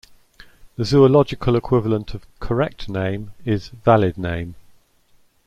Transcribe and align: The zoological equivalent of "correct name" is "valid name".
The 0.77 0.85
zoological 0.85 1.55
equivalent 1.55 2.15
of 2.15 2.25
"correct 2.39 2.89
name" 2.89 3.33
is 3.45 3.67
"valid 3.67 4.17
name". 4.17 4.55